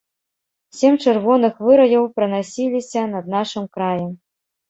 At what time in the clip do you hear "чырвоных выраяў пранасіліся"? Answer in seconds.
1.05-3.01